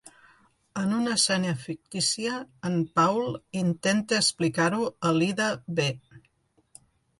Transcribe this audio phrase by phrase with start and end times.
[0.83, 2.39] En una escena fictícia,
[2.71, 3.29] en Paul
[3.61, 5.89] intenta explicar-ho a l'Ida B.